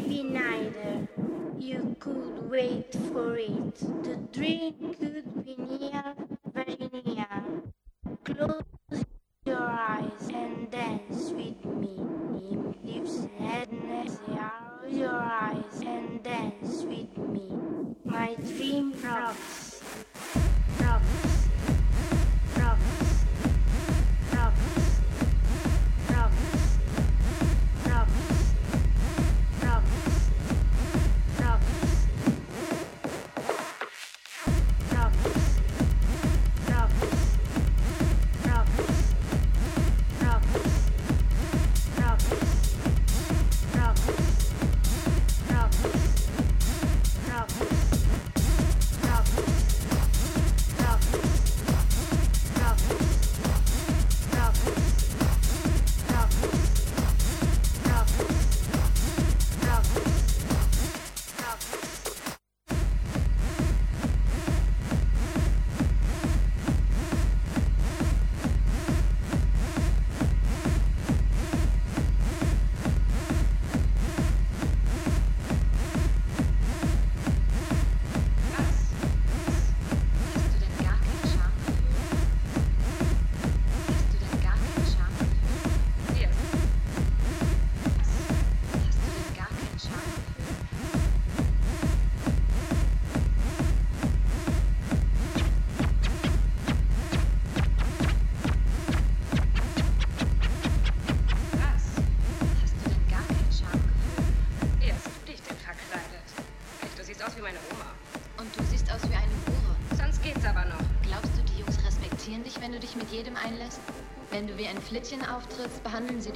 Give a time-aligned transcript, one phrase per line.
[0.00, 1.08] Maybe neither.
[1.58, 3.74] You could wait for it.
[4.02, 6.14] The dream could be near,
[6.54, 7.26] very near.
[8.24, 8.62] Close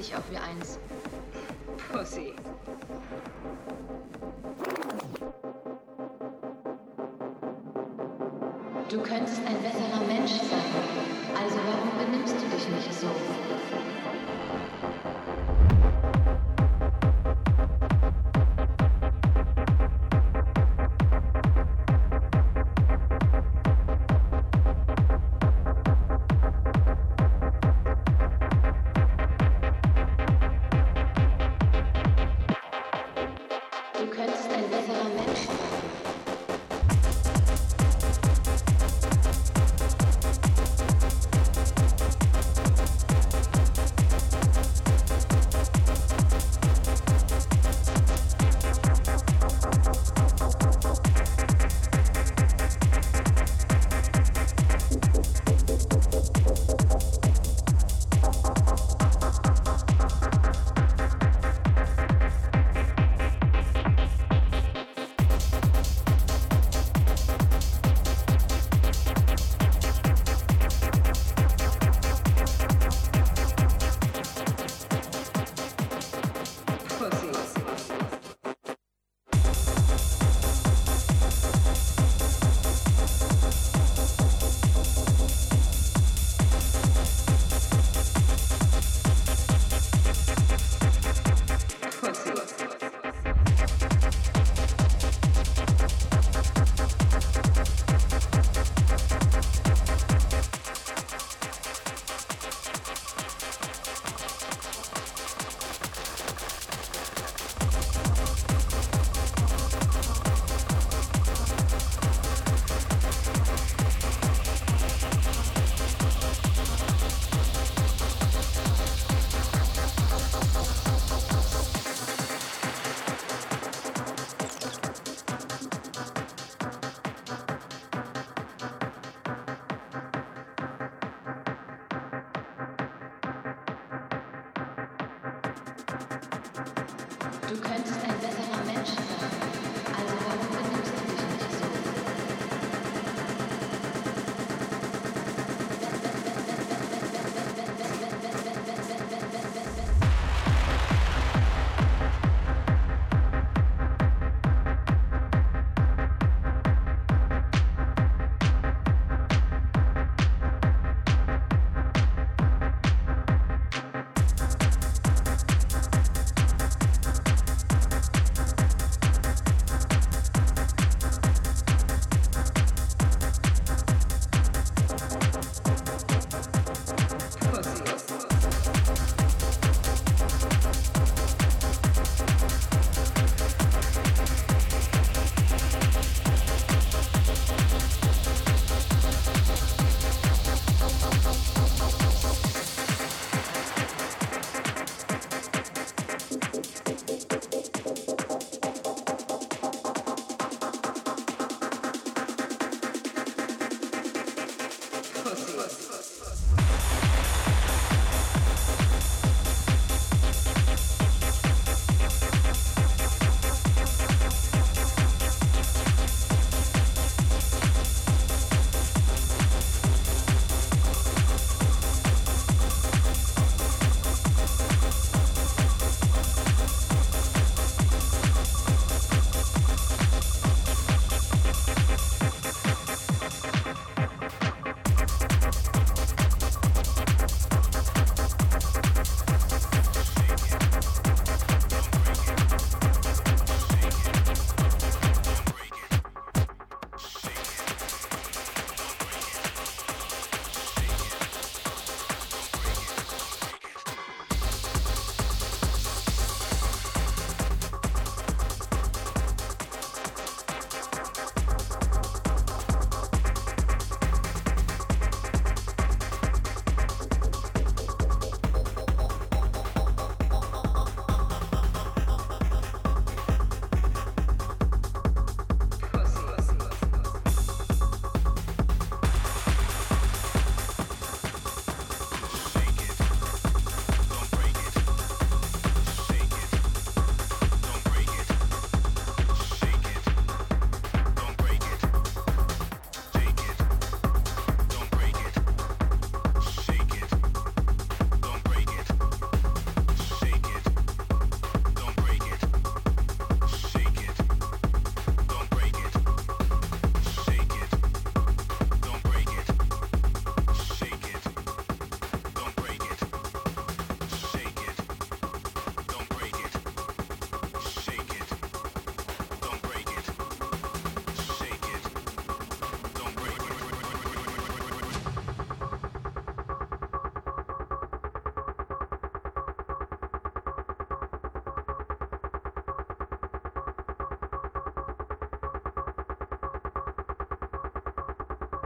[0.05, 0.43] ich auch wieder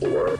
[0.00, 0.37] for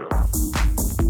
[0.00, 1.09] ですよ。